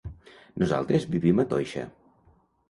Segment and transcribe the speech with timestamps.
[0.63, 1.85] Nosaltres vivim a Toixa.